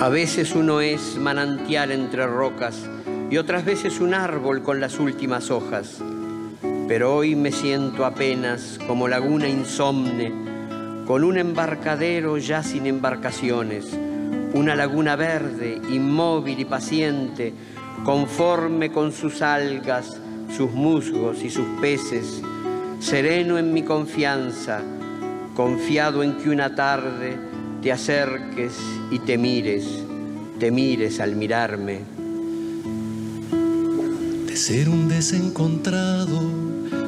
[0.00, 2.88] A veces uno es manantial entre rocas
[3.30, 5.98] y otras veces un árbol con las últimas hojas.
[6.88, 10.32] Pero hoy me siento apenas como laguna insomne,
[11.06, 13.94] con un embarcadero ya sin embarcaciones,
[14.54, 17.52] una laguna verde, inmóvil y paciente,
[18.02, 20.18] conforme con sus algas,
[20.56, 22.40] sus musgos y sus peces,
[23.00, 24.80] sereno en mi confianza,
[25.54, 27.50] confiado en que una tarde
[27.82, 28.74] te acerques
[29.10, 29.84] y te mires,
[30.58, 32.00] te mires al mirarme.
[34.46, 36.42] De ser un desencontrado,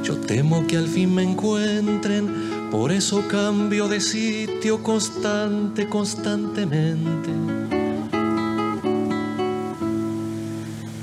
[0.02, 7.30] yo temo que al fin me encuentren, por eso cambio de sitio constante, constantemente.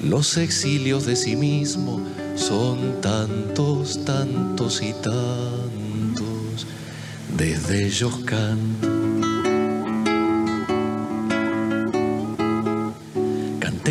[0.04, 2.02] Los exilios de sí mismo
[2.36, 6.66] son tantos, tantos y tantos,
[7.38, 8.89] desde ellos canto.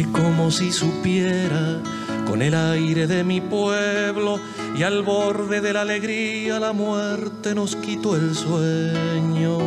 [0.05, 1.81] Como si supiera
[2.29, 4.39] con el aire de mi pueblo
[4.77, 9.59] y al borde de la alegría la muerte nos quitó el sueño.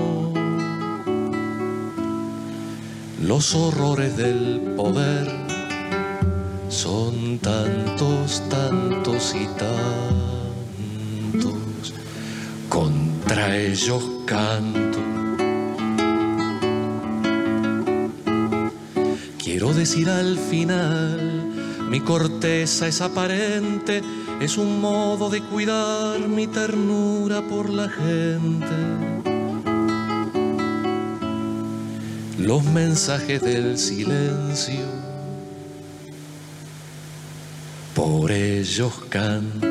[3.22, 5.28] Los horrores del poder
[6.70, 9.48] son tantos, tantos y
[11.34, 11.94] tantos,
[12.70, 15.11] contra ellos canto.
[19.76, 21.44] Decir al final,
[21.90, 24.04] mi corteza es aparente,
[24.40, 28.68] es un modo de cuidar mi ternura por la gente.
[32.38, 34.86] Los mensajes del silencio
[37.96, 39.68] por ellos canto.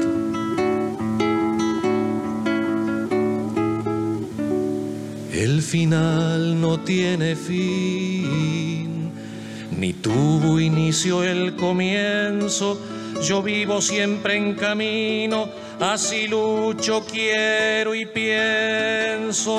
[5.33, 8.70] El final no tiene fin,
[9.81, 12.79] ni tuvo inicio el comienzo.
[13.23, 15.49] Yo vivo siempre en camino,
[15.81, 19.57] así lucho, quiero y pienso.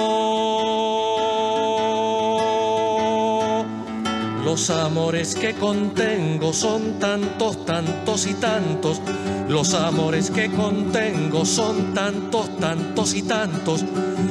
[4.46, 9.02] Los amores que contengo son tantos, tantos y tantos.
[9.48, 13.84] Los amores que contengo son tantos, tantos y tantos.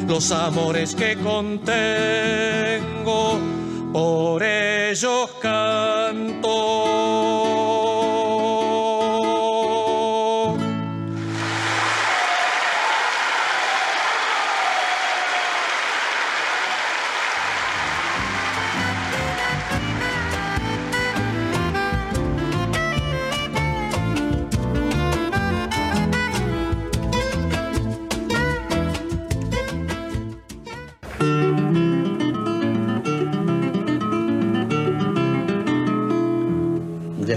[0.07, 1.71] Los amores que contengo,
[3.93, 7.00] por ellos canto.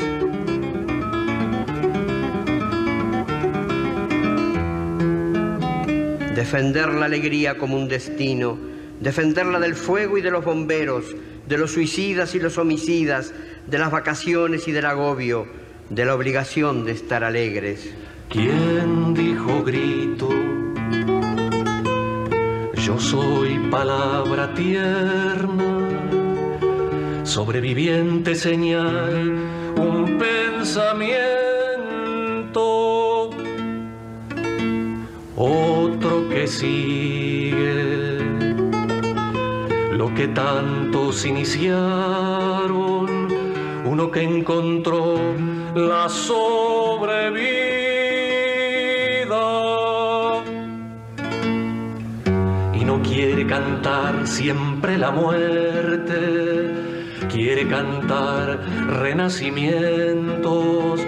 [6.39, 8.57] Defender la alegría como un destino,
[9.01, 11.17] defenderla del fuego y de los bomberos,
[11.49, 13.33] de los suicidas y los homicidas,
[13.67, 15.49] de las vacaciones y del agobio,
[15.91, 17.93] de la obligación de estar alegres.
[18.29, 20.29] ¿Quién dijo grito?
[22.77, 25.89] Yo soy palabra tierna,
[27.25, 29.41] sobreviviente señal,
[29.77, 31.28] un pensamiento
[36.49, 38.19] sigue
[39.93, 43.07] lo que tantos iniciaron,
[43.85, 45.17] uno que encontró
[45.75, 47.29] la sobrevida.
[52.75, 56.73] Y no quiere cantar siempre la muerte,
[57.31, 58.61] quiere cantar
[59.03, 61.01] renacimientos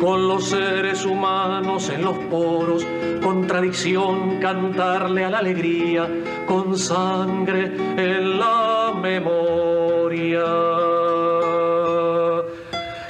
[0.00, 2.86] con los seres humanos en los poros,
[3.26, 6.08] contradicción, cantarle a la alegría,
[6.46, 10.44] con sangre en la memoria.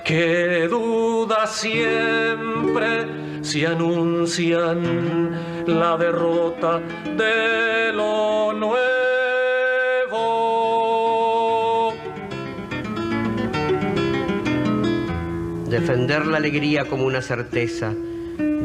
[0.02, 2.88] Que duda siempre
[3.42, 5.32] si anuncian
[5.66, 6.80] la derrota
[7.14, 8.96] de lo nuevo.
[15.68, 17.92] defender la alegría como una certeza,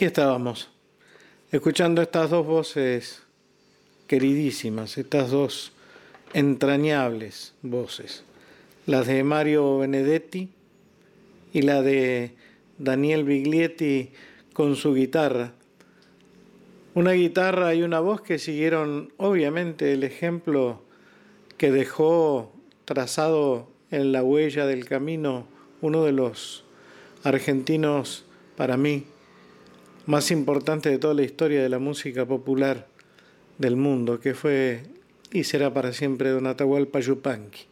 [0.00, 0.70] Aquí estábamos,
[1.52, 3.22] escuchando estas dos voces
[4.06, 5.72] queridísimas, estas dos
[6.32, 8.24] entrañables voces,
[8.86, 10.48] las de Mario Benedetti
[11.52, 12.34] y la de
[12.78, 14.12] Daniel Biglietti
[14.54, 15.52] con su guitarra.
[16.94, 20.80] Una guitarra y una voz que siguieron obviamente el ejemplo
[21.58, 22.54] que dejó
[22.86, 25.46] trazado en la huella del camino
[25.82, 26.64] uno de los
[27.22, 28.24] argentinos
[28.56, 29.04] para mí
[30.06, 32.86] más importante de toda la historia de la música popular
[33.58, 34.82] del mundo, que fue
[35.32, 37.66] y será para siempre Don Atahualpa Yupanqui.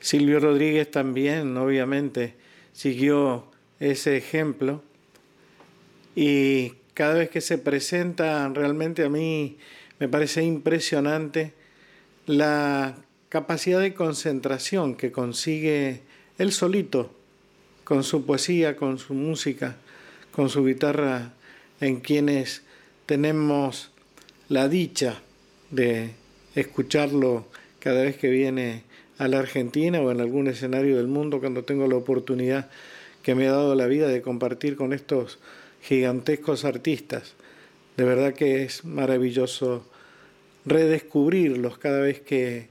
[0.00, 2.34] Silvio Rodríguez también, obviamente,
[2.72, 3.44] siguió
[3.80, 4.82] ese ejemplo
[6.14, 9.58] y cada vez que se presenta, realmente a mí
[9.98, 11.52] me parece impresionante
[12.26, 12.96] la
[13.28, 16.02] capacidad de concentración que consigue
[16.38, 17.14] él solito,
[17.84, 19.76] con su poesía, con su música,
[20.32, 21.34] con su guitarra
[21.80, 22.62] en quienes
[23.06, 23.90] tenemos
[24.48, 25.20] la dicha
[25.70, 26.10] de
[26.54, 27.46] escucharlo
[27.78, 28.82] cada vez que viene
[29.18, 32.70] a la Argentina o en algún escenario del mundo cuando tengo la oportunidad
[33.22, 35.38] que me ha dado la vida de compartir con estos
[35.82, 37.34] gigantescos artistas.
[37.96, 39.86] De verdad que es maravilloso
[40.64, 42.68] redescubrirlos cada vez que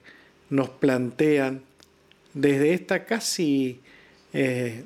[0.50, 1.64] nos plantean
[2.34, 3.80] desde esta casi
[4.34, 4.84] eh,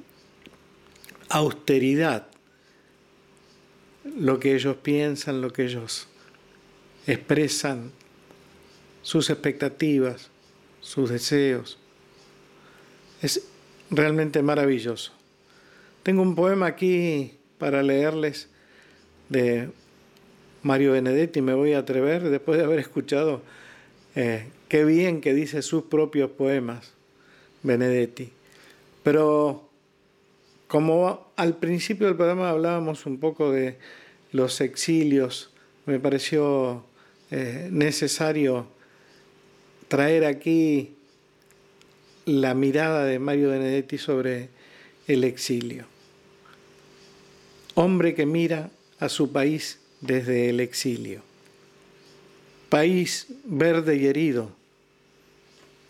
[1.29, 2.27] austeridad
[4.03, 6.07] lo que ellos piensan, lo que ellos
[7.07, 7.91] expresan,
[9.01, 10.29] sus expectativas,
[10.81, 11.77] sus deseos.
[13.21, 13.47] Es
[13.89, 15.13] realmente maravilloso.
[16.03, 18.49] Tengo un poema aquí para leerles
[19.29, 19.69] de
[20.63, 23.41] Mario Benedetti, me voy a atrever después de haber escuchado
[24.15, 26.93] eh, qué bien que dice sus propios poemas,
[27.63, 28.31] Benedetti.
[29.03, 29.69] Pero
[30.73, 33.77] como al principio del programa hablábamos un poco de
[34.31, 35.51] los exilios,
[35.85, 36.83] me pareció
[37.29, 38.65] eh, necesario
[39.87, 40.95] traer aquí
[42.25, 44.49] la mirada de Mario Benedetti sobre
[45.05, 45.85] el exilio.
[47.75, 51.21] Hombre que mira a su país desde el exilio.
[52.69, 54.49] País verde y herido,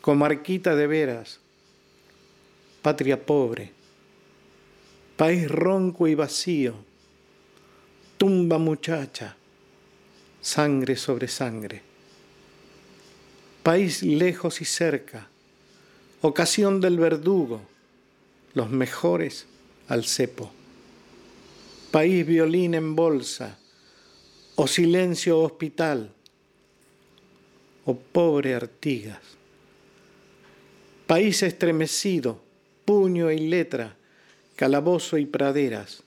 [0.01, 1.39] comarquita de veras,
[2.81, 3.71] patria pobre
[5.15, 6.73] país ronco y vacío,
[8.17, 9.35] tumba muchacha,
[10.41, 11.81] sangre sobre sangre,
[13.61, 15.27] país lejos y cerca,
[16.21, 17.61] ocasión del verdugo,
[18.55, 19.45] los mejores
[19.87, 20.51] al cepo,
[21.91, 23.59] país violín en bolsa,
[24.55, 26.11] o silencio hospital,
[27.85, 29.19] o pobre Artigas,
[31.05, 32.41] país estremecido,
[32.85, 33.95] puño y letra,
[34.55, 36.03] calabozo y praderas.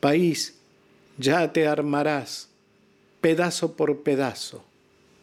[0.00, 0.54] País,
[1.18, 2.48] ya te armarás,
[3.20, 4.64] pedazo por pedazo,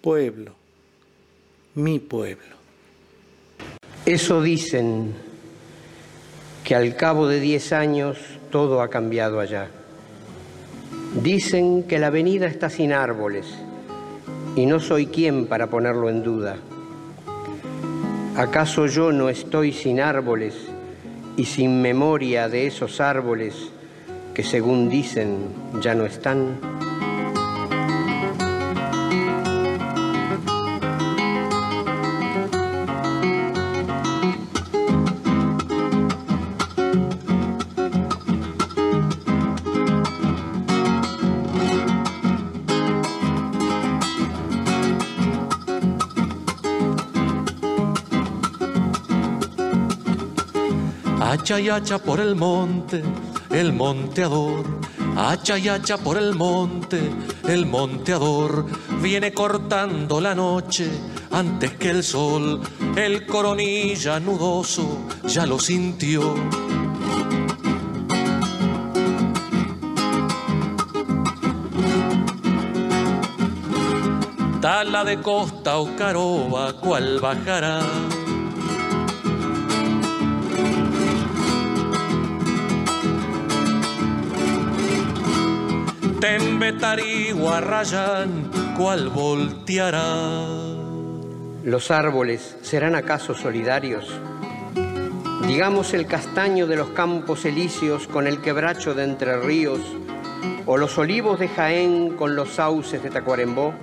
[0.02, 0.54] pueblo,
[1.76, 2.56] mi pueblo.
[4.06, 5.14] Eso dicen
[6.64, 8.18] que al cabo de diez años
[8.52, 9.70] todo ha cambiado allá.
[11.22, 13.46] Dicen que la avenida está sin árboles
[14.56, 16.58] y no soy quien para ponerlo en duda.
[18.36, 20.56] ¿Acaso yo no estoy sin árboles
[21.40, 23.56] y sin memoria de esos árboles
[24.34, 25.48] que según dicen
[25.82, 26.79] ya no están.
[51.70, 53.04] Hacha por el monte,
[53.50, 54.66] el monteador.
[55.16, 57.12] Hacha y hacha por el monte,
[57.48, 58.66] el monteador.
[59.02, 60.90] Viene cortando la noche
[61.32, 62.62] antes que el sol.
[62.96, 66.36] El coronilla nudoso ya lo sintió.
[74.62, 77.82] Tala de costa o caroba, cual bajará
[86.30, 90.46] Tembetari Guarrayán, cual volteará.
[91.64, 94.08] ¿Los árboles serán acaso solidarios?
[95.48, 99.80] Digamos el castaño de los campos elíseos con el quebracho de Entre Ríos,
[100.68, 103.74] o los olivos de Jaén con los sauces de Tacuarembó.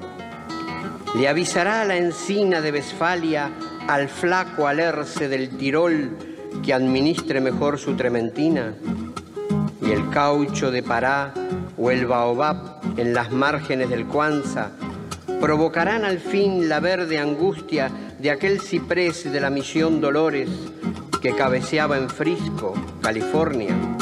[1.16, 3.50] ¿Le avisará la encina de Westfalia
[3.88, 6.16] al flaco alerce del Tirol
[6.64, 8.72] que administre mejor su trementina?
[9.82, 11.34] Y el caucho de Pará
[11.78, 12.56] o el baobab
[12.96, 14.70] en las márgenes del Cuanza
[15.40, 20.48] provocarán al fin la verde angustia de aquel ciprés de la misión Dolores
[21.20, 23.95] que cabeceaba en Frisco, California.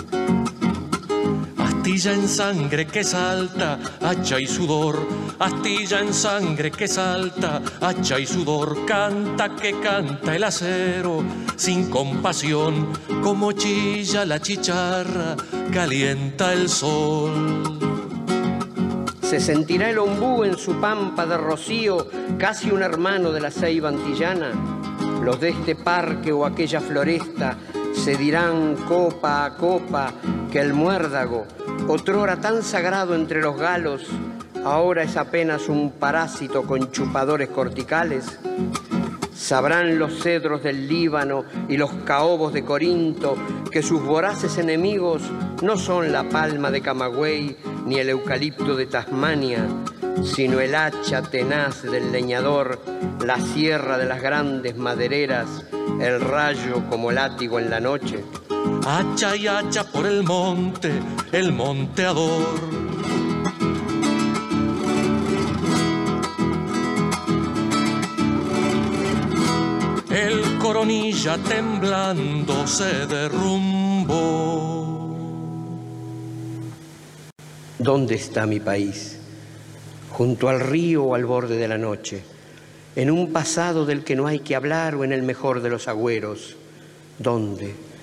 [1.84, 5.06] Astilla en sangre que salta, hacha y sudor.
[5.38, 8.86] Astilla en sangre que salta, hacha y sudor.
[8.86, 11.22] Canta que canta el acero,
[11.56, 12.88] sin compasión,
[13.22, 15.36] como chilla la chicharra,
[15.74, 17.78] calienta el sol.
[19.20, 22.08] Se sentirá el ombú en su pampa de rocío,
[22.38, 24.52] casi un hermano de la ceiba antillana.
[25.22, 27.58] Los de este parque o aquella floresta
[27.92, 30.14] se dirán copa a copa
[30.50, 31.46] que el muérdago,
[31.88, 34.06] otrora tan sagrado entre los galos,
[34.64, 38.38] ahora es apenas un parásito con chupadores corticales.
[39.34, 43.36] Sabrán los cedros del Líbano y los caobos de Corinto
[43.70, 45.22] que sus voraces enemigos
[45.62, 49.66] no son la palma de Camagüey ni el eucalipto de Tasmania,
[50.22, 52.80] sino el hacha tenaz del leñador,
[53.24, 55.64] la sierra de las grandes madereras,
[56.00, 58.24] el rayo como látigo en la noche.
[58.86, 60.92] Hacha y hacha por el monte,
[61.32, 62.74] el monteador.
[70.10, 74.54] El coronilla temblando se derrumbó.
[77.78, 79.18] ¿Dónde está mi país?
[80.10, 82.22] Junto al río o al borde de la noche,
[82.96, 85.88] en un pasado del que no hay que hablar o en el mejor de los
[85.88, 86.56] agüeros.
[87.18, 87.93] ¿Dónde?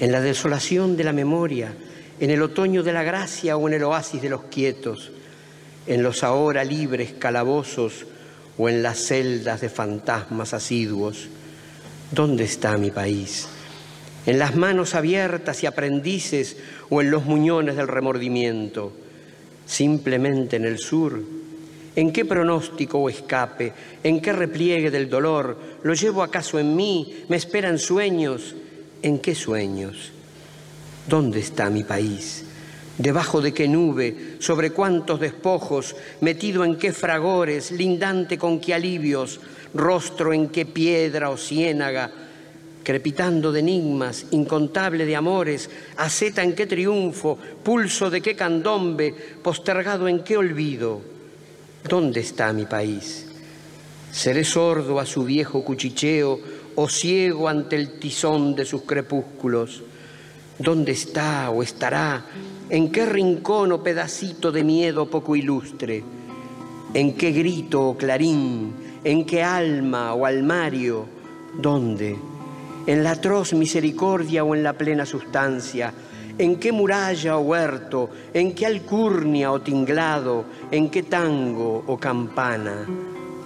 [0.00, 1.72] En la desolación de la memoria,
[2.20, 5.10] en el otoño de la gracia o en el oasis de los quietos,
[5.86, 8.06] en los ahora libres calabozos
[8.56, 11.28] o en las celdas de fantasmas asiduos.
[12.10, 13.48] ¿Dónde está mi país?
[14.26, 16.56] ¿En las manos abiertas y aprendices
[16.90, 18.92] o en los muñones del remordimiento?
[19.68, 21.22] simplemente en el sur?
[21.94, 23.72] ¿En qué pronóstico o escape?
[24.02, 25.56] ¿En qué repliegue del dolor?
[25.82, 27.24] ¿Lo llevo acaso en mí?
[27.28, 28.54] ¿Me esperan sueños?
[29.02, 30.12] ¿En qué sueños?
[31.06, 32.44] ¿Dónde está mi país?
[32.98, 34.36] ¿Debajo de qué nube?
[34.40, 35.94] ¿Sobre cuántos despojos?
[36.20, 37.70] ¿Metido en qué fragores?
[37.70, 39.40] ¿Lindante con qué alivios?
[39.72, 42.10] ¿Rostro en qué piedra o ciénaga?
[42.88, 45.68] crepitando de enigmas, incontable de amores,
[45.98, 51.02] aceta en qué triunfo, pulso de qué candombe, postergado en qué olvido.
[51.86, 53.26] ¿Dónde está mi país?
[54.10, 56.40] ¿Seré sordo a su viejo cuchicheo
[56.78, 59.82] o ciego ante el tizón de sus crepúsculos?
[60.58, 62.24] ¿Dónde está o estará?
[62.70, 66.04] ¿En qué rincón o pedacito de miedo poco ilustre?
[66.94, 68.72] ¿En qué grito o clarín?
[69.02, 71.06] ¿En qué alma o almario?
[71.58, 72.16] ¿Dónde?
[72.88, 75.92] en la atroz misericordia o en la plena sustancia,
[76.38, 82.86] en qué muralla o huerto, en qué alcurnia o tinglado, en qué tango o campana,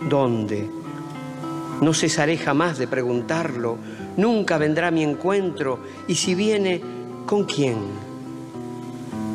[0.09, 0.82] ¿dónde?
[1.83, 3.77] No cesaré jamás de preguntarlo,
[4.17, 6.81] nunca vendrá mi encuentro, y si viene,
[7.27, 7.77] ¿con quién?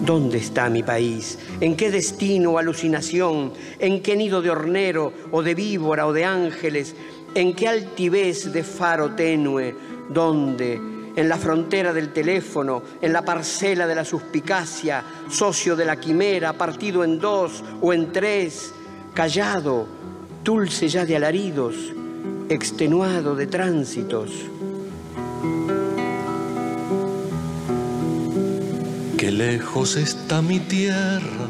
[0.06, 1.38] ¿Dónde está mi país?
[1.60, 3.52] ¿En qué destino o alucinación?
[3.80, 6.96] ¿En qué nido de hornero o de víbora o de ángeles?
[7.36, 9.76] ¿En qué altivez de faro tenue?
[10.10, 10.96] ¿Dónde?
[11.18, 16.54] en la frontera del teléfono, en la parcela de la suspicacia, socio de la quimera,
[16.54, 18.72] partido en dos o en tres,
[19.16, 19.88] callado,
[20.44, 21.92] dulce ya de alaridos,
[22.50, 24.32] extenuado de tránsitos.
[29.18, 31.48] Qué lejos está mi tierra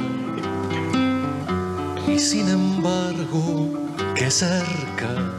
[2.07, 3.69] y sin embargo
[4.15, 5.33] qué cerca.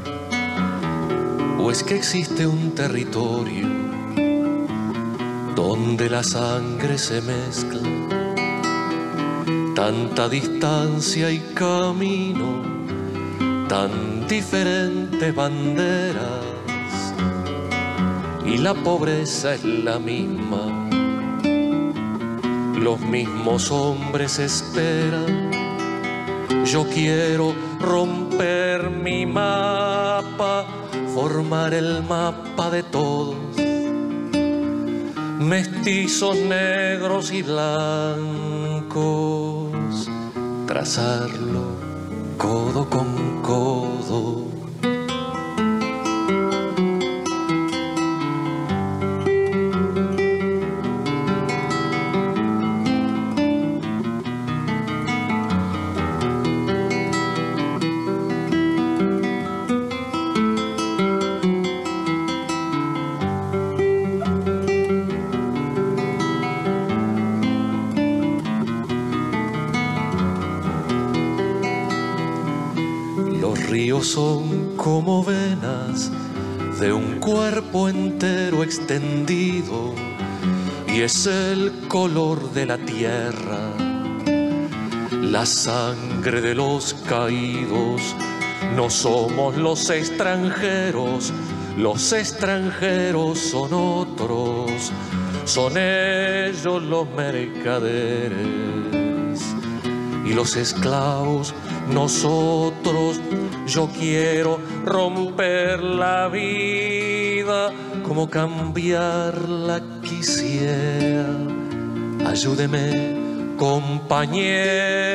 [1.59, 3.67] O es que existe un territorio
[5.57, 7.81] donde la sangre se mezcla,
[9.75, 12.63] tanta distancia y camino,
[13.69, 16.45] tan diferentes banderas
[18.45, 20.79] y la pobreza es la misma
[22.79, 25.51] los mismos hombres esperan.
[26.65, 30.65] Yo quiero romper mi mapa,
[31.15, 33.37] formar el mapa de todos,
[35.39, 38.89] mestizos negros y blancos,
[40.67, 41.89] trazarlo
[42.39, 43.98] codo con codo
[74.03, 76.11] son como venas
[76.81, 79.95] de un cuerpo entero extendido
[80.87, 83.71] y es el color de la tierra,
[85.13, 88.17] la sangre de los caídos.
[88.75, 91.31] No somos los extranjeros,
[91.77, 94.93] los extranjeros son otros,
[95.45, 98.33] son ellos los mercaderes
[100.25, 101.55] y los esclavos
[101.93, 103.21] nosotros
[103.69, 111.27] yo quiero romper la vida como cambiarla quisiera.
[112.27, 115.07] Ayúdeme, compañero,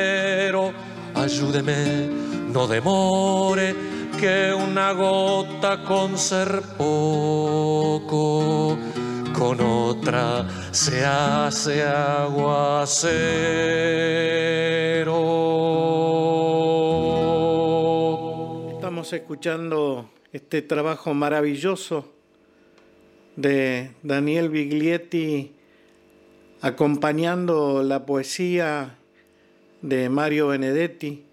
[1.14, 2.08] ayúdeme,
[2.52, 3.74] no demore
[4.18, 8.78] que una gota con ser poco
[9.36, 13.34] con otra se hace aguacero
[19.12, 22.12] escuchando este trabajo maravilloso
[23.36, 25.52] de Daniel Biglietti
[26.60, 28.96] acompañando la poesía
[29.82, 31.24] de Mario Benedetti,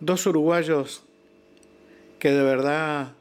[0.00, 1.02] dos uruguayos
[2.18, 3.12] que de verdad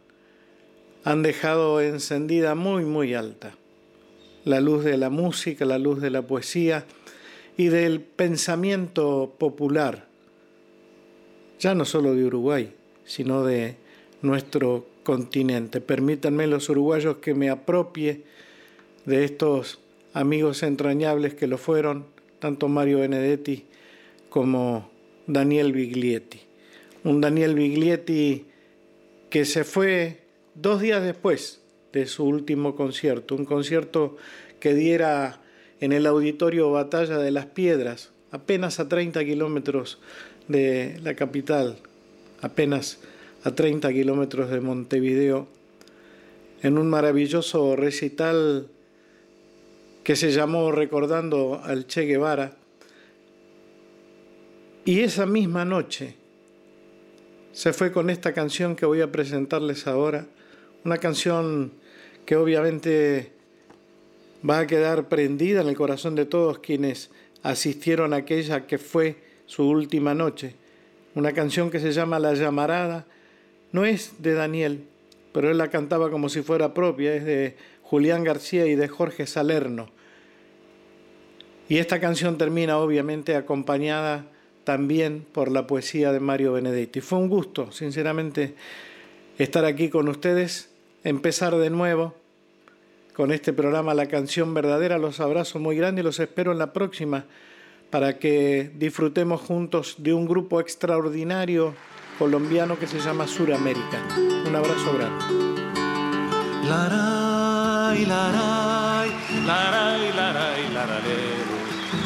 [1.04, 3.56] han dejado encendida muy, muy alta
[4.46, 6.86] la luz de la música, la luz de la poesía
[7.58, 10.08] y del pensamiento popular,
[11.60, 12.74] ya no solo de Uruguay,
[13.04, 13.76] sino de
[14.22, 15.82] nuestro continente.
[15.82, 18.24] Permítanme los uruguayos que me apropie
[19.06, 19.80] de estos
[20.14, 22.06] amigos entrañables que lo fueron,
[22.40, 23.66] tanto Mario Benedetti
[24.30, 24.90] como
[25.28, 26.40] Daniel Biglietti.
[27.04, 28.46] Un Daniel Biglietti
[29.30, 30.20] que se fue
[30.56, 31.62] dos días después
[31.94, 34.18] de su último concierto, un concierto
[34.60, 35.42] que diera
[35.80, 40.00] en el auditorio Batalla de las Piedras, apenas a 30 kilómetros
[40.48, 41.78] de la capital,
[42.42, 43.00] apenas
[43.44, 45.48] a 30 kilómetros de Montevideo,
[46.62, 48.68] en un maravilloso recital
[50.04, 52.58] que se llamó Recordando al Che Guevara.
[54.84, 56.16] Y esa misma noche
[57.54, 60.26] se fue con esta canción que voy a presentarles ahora,
[60.84, 61.74] una canción
[62.26, 63.32] que obviamente
[64.48, 67.10] va a quedar prendida en el corazón de todos quienes
[67.44, 70.56] asistieron a aquella que fue su última noche,
[71.16, 73.06] una canción que se llama La llamarada
[73.72, 74.84] no es de Daniel,
[75.32, 79.28] pero él la cantaba como si fuera propia, es de Julián García y de Jorge
[79.28, 79.90] Salerno.
[81.68, 84.26] Y esta canción termina obviamente acompañada
[84.64, 87.02] también por la poesía de Mario Benedetti.
[87.02, 88.56] Fue un gusto, sinceramente,
[89.38, 90.70] estar aquí con ustedes,
[91.04, 92.16] empezar de nuevo
[93.14, 94.98] con este programa La canción verdadera.
[94.98, 97.26] Los abrazo muy grande y los espero en la próxima
[97.90, 101.74] para que disfrutemos juntos de un grupo extraordinario
[102.20, 104.04] colombiano que se llama Suramérica.
[104.46, 105.26] Un abrazo grande.
[106.68, 109.12] Laray, laray,
[109.46, 109.90] laray.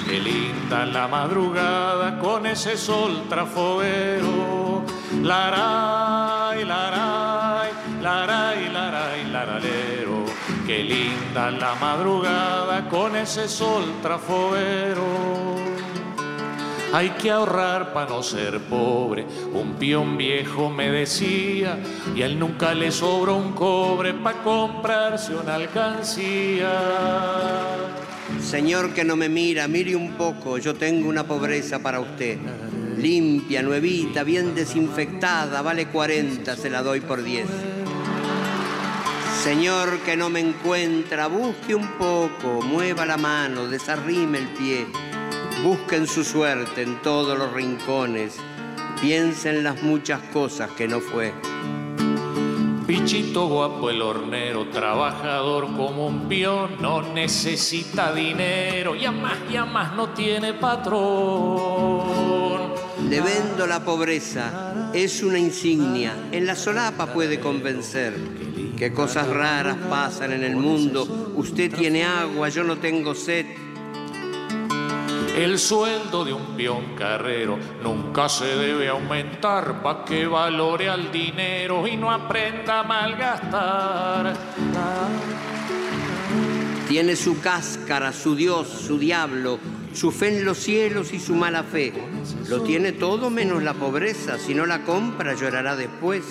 [0.06, 4.84] Qué linda la madrugada con ese sol trafoguero.
[5.24, 10.26] Laray, laray, laray, laray, laralero
[10.68, 15.54] Qué linda la madrugada con ese sol trafoguero.
[16.94, 19.26] Hay que ahorrar para no ser pobre.
[19.52, 21.80] Un peón viejo me decía,
[22.16, 26.70] y a él nunca le sobró un cobre para comprarse una alcancía.
[28.40, 32.38] Señor que no me mira, mire un poco, yo tengo una pobreza para usted.
[32.96, 37.48] Limpia, nuevita, bien desinfectada, vale 40, se la doy por 10.
[39.44, 44.86] Señor que no me encuentra, busque un poco, mueva la mano, desarrime el pie.
[45.64, 48.36] Busquen su suerte en todos los rincones.
[49.00, 51.34] Piensen las muchas cosas que no fue.
[52.86, 59.56] Pichito guapo el hornero, trabajador como un peón, no necesita dinero y a más y
[59.56, 62.02] a más no tiene patrón.
[63.10, 68.14] Le vendo la pobreza, es una insignia, en la solapa puede convencer.
[68.78, 73.46] Que cosas raras pasan en el mundo, usted tiene agua, yo no tengo sed.
[75.36, 81.88] El sueldo de un peón carrero nunca se debe aumentar pa' que valore al dinero
[81.88, 84.38] y no aprenda a malgastar.
[86.88, 89.58] Tiene su cáscara, su Dios, su diablo,
[89.92, 91.92] su fe en los cielos y su mala fe.
[92.48, 96.24] Lo tiene todo menos la pobreza, si no la compra llorará después.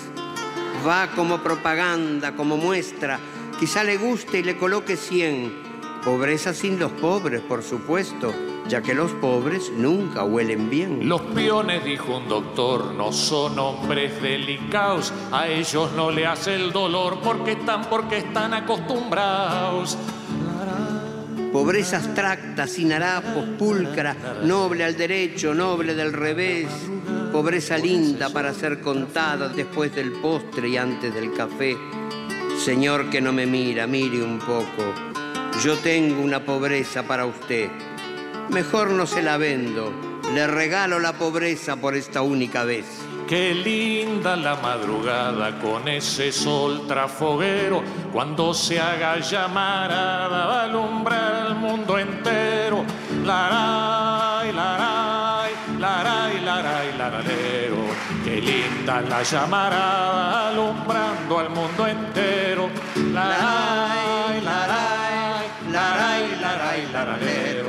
[0.87, 3.19] Va como propaganda, como muestra,
[3.59, 5.51] quizá le guste y le coloque cien.
[6.05, 8.33] Pobreza sin los pobres, por supuesto
[8.67, 11.07] ya que los pobres nunca huelen bien.
[11.07, 16.71] Los peones, dijo un doctor, no son hombres delicados, a ellos no le hace el
[16.71, 19.97] dolor porque están, porque están acostumbrados.
[21.51, 26.67] Pobreza abstracta, sin harapos, pulcra, noble al derecho, noble del revés.
[27.31, 31.77] Pobreza linda para ser contada después del postre y antes del café.
[32.57, 34.93] Señor que no me mira, mire un poco.
[35.63, 37.69] Yo tengo una pobreza para usted
[38.49, 39.91] mejor no se la vendo.
[40.33, 42.85] Le regalo la pobreza por esta única vez.
[43.27, 47.81] Qué linda la madrugada con ese sol trafoguero,
[48.11, 52.83] cuando se haga llamarada va a alumbrar el mundo entero.
[53.23, 57.77] Laray, laray, laray, laray, laralero.
[58.25, 62.69] Qué linda la llamarada alumbrando al mundo entero.
[63.13, 67.62] Laray, laray, laray, laray, laralero.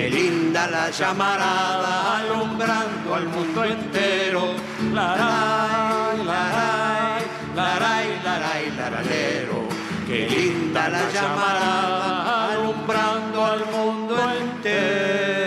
[0.00, 4.54] Qué linda la llamarada alumbrando al mundo entero.
[4.94, 7.22] Laray, laray,
[7.54, 9.68] laray, laray, laralero.
[10.06, 15.39] Qué linda la llamarada alumbrando al mundo entero.